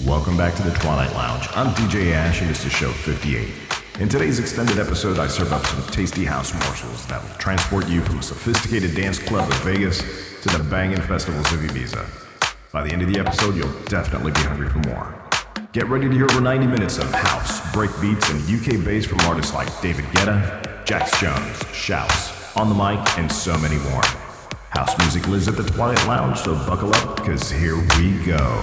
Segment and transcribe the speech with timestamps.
[0.00, 1.46] Welcome back to the Twilight Lounge.
[1.54, 3.52] I'm DJ Ash, and this is show 58.
[4.00, 8.00] In today's extended episode, I serve up some tasty house morsels that will transport you
[8.00, 9.98] from a sophisticated dance club of Vegas
[10.42, 12.06] to the banging festivals of Ibiza.
[12.72, 15.14] By the end of the episode, you'll definitely be hungry for more.
[15.72, 19.52] Get ready to hear over 90 minutes of house, breakbeats, and UK bass from artists
[19.52, 24.02] like David Guetta, Jax Jones, Shouse, On the Mic, and so many more.
[24.70, 28.60] House music lives at the Twilight Lounge, so buckle up, because here we go.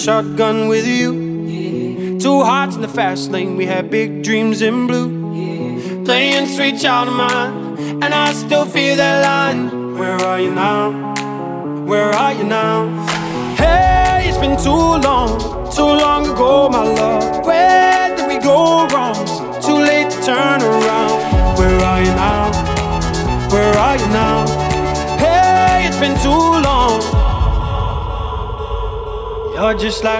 [0.00, 2.18] Shotgun with you.
[2.18, 6.04] Two hearts in the fast lane, we had big dreams in blue.
[6.06, 7.59] Playing sweet child of mine,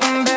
[0.00, 0.27] certain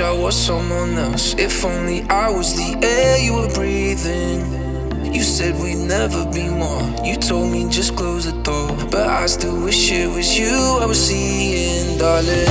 [0.00, 1.34] I was someone else.
[1.34, 5.12] If only I was the air you were breathing.
[5.12, 6.82] You said we'd never be more.
[7.04, 8.68] You told me just close the door.
[8.92, 12.46] But I still wish it was you I was seeing, darling.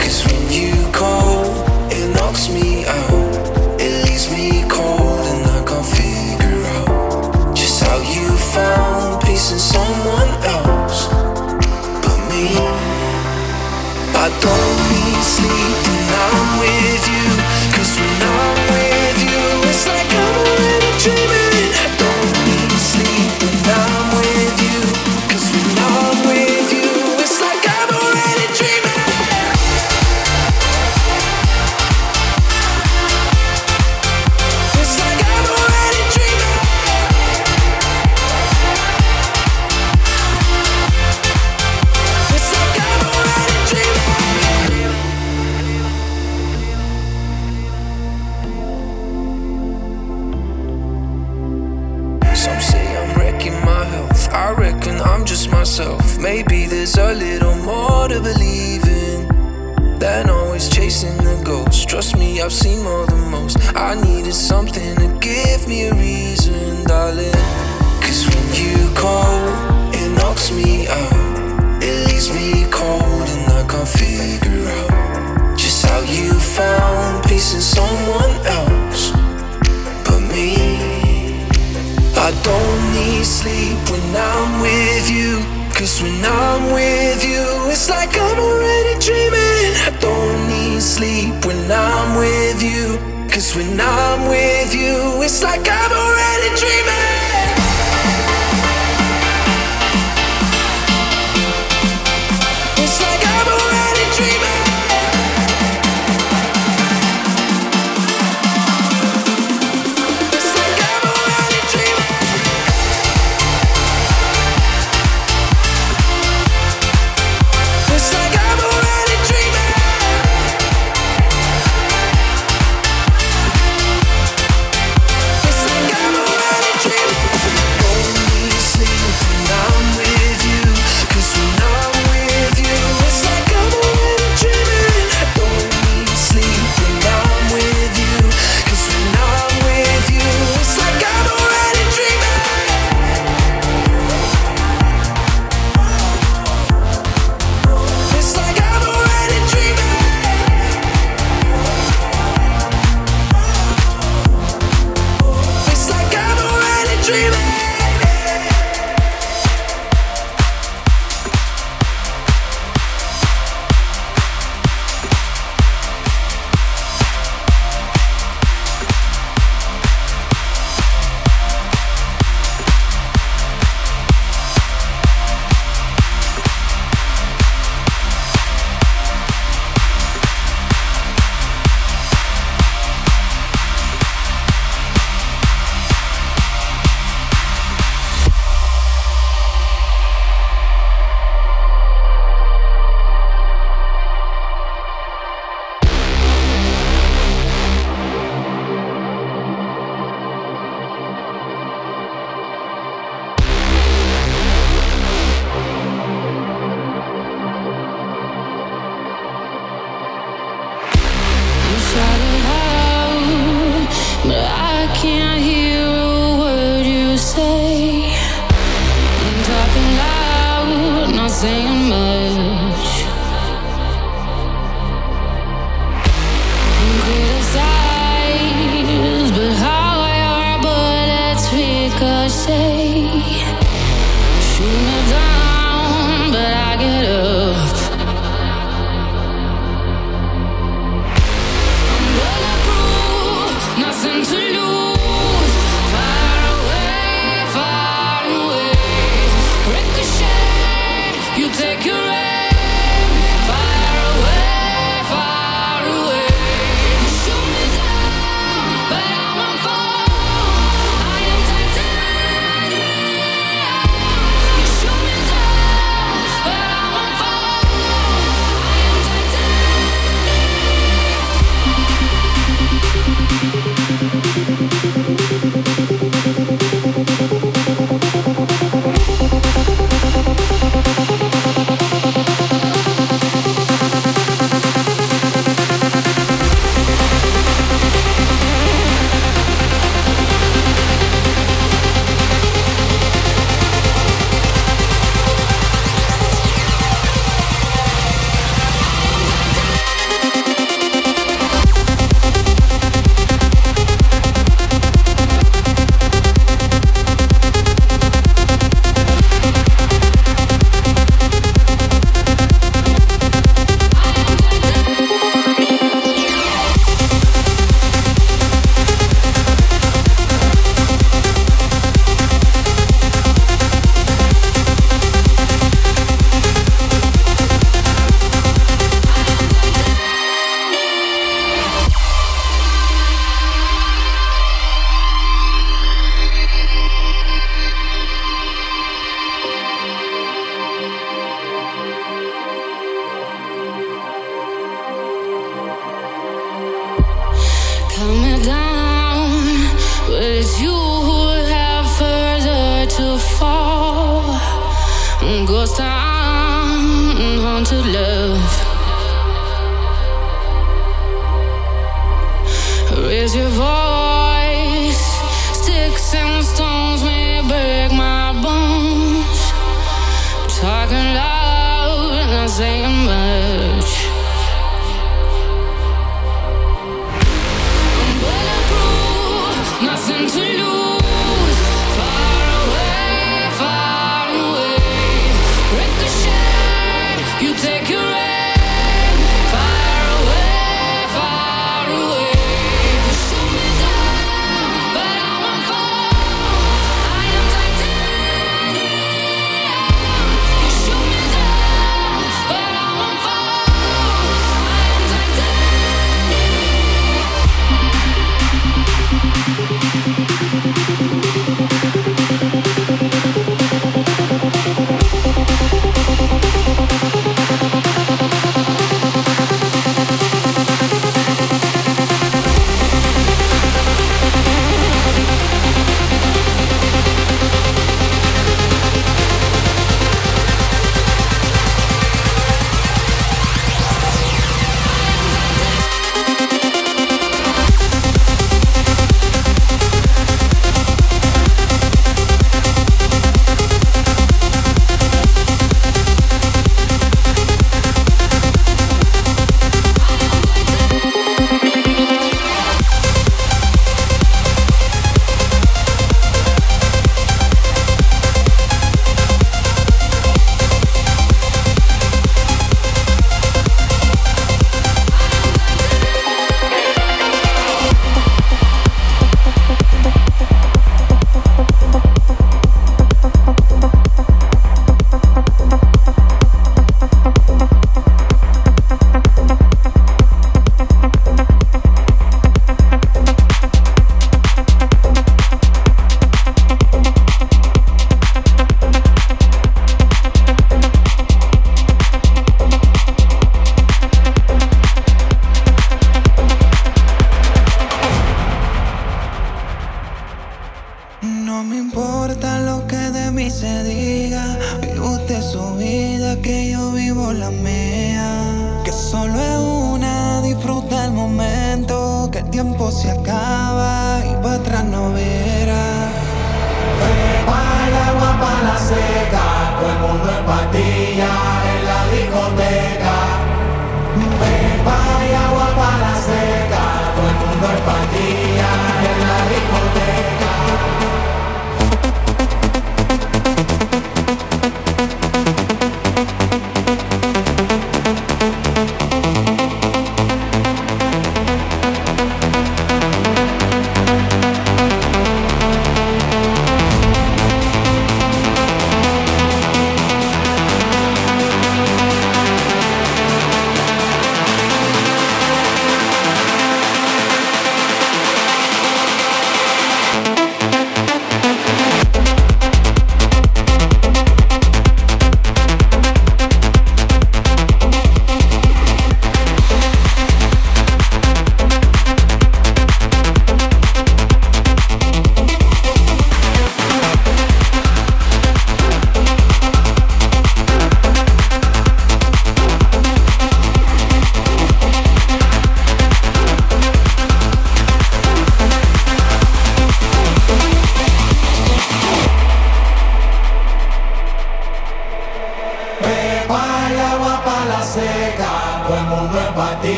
[0.00, 1.44] Cause when you call,
[1.92, 3.80] it knocks me out.
[3.80, 8.26] It leaves me cold and I can't figure out just how you
[8.56, 11.06] found peace in someone else
[12.02, 12.48] but me.
[14.18, 15.91] I don't need sleep.